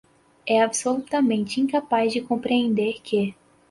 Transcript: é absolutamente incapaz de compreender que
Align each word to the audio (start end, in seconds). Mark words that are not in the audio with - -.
é 0.47 0.59
absolutamente 0.63 1.61
incapaz 1.61 2.11
de 2.11 2.21
compreender 2.21 2.99
que 3.03 3.35